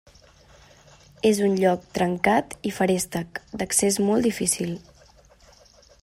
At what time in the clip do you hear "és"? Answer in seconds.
1.31-1.41